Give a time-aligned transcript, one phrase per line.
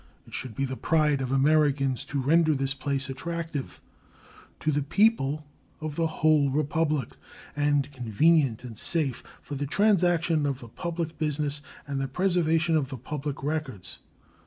[0.25, 3.79] It should be the pride of Americans to render this place attractive
[4.59, 5.45] to the people
[5.79, 7.09] of the whole Republic
[7.55, 12.89] and convenient and safe for the transaction of the public business and the preservation of
[12.89, 13.99] the public records.